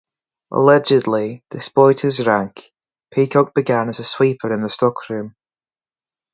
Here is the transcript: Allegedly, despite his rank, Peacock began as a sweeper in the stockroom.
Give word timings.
Allegedly, 0.51 1.43
despite 1.51 1.99
his 1.99 2.25
rank, 2.25 2.71
Peacock 3.11 3.53
began 3.53 3.87
as 3.87 3.99
a 3.99 4.03
sweeper 4.03 4.51
in 4.51 4.63
the 4.63 4.67
stockroom. 4.67 5.35